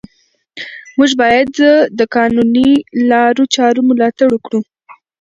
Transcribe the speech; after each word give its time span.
موږ 0.97 1.11
باید 1.21 1.49
د 1.99 2.01
قانوني 2.15 2.69
لارو 3.09 3.43
چارو 3.55 3.81
ملاتړ 3.89 4.27
وکړو 4.33 4.59